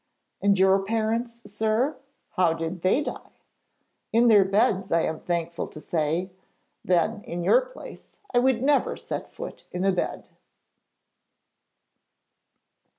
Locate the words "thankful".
5.19-5.67